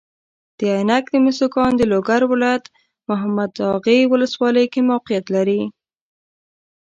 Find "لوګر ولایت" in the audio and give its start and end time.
1.91-2.65